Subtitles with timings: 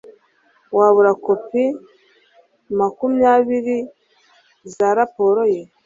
[0.77, 1.63] Wabura kopi
[2.77, 3.77] makumyabiri
[4.75, 5.61] za raporo ye?